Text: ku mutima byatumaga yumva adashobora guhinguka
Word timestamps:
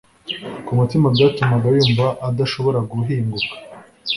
ku 0.65 0.71
mutima 0.79 1.05
byatumaga 1.15 1.67
yumva 1.75 2.05
adashobora 2.27 2.79
guhinguka 2.91 3.53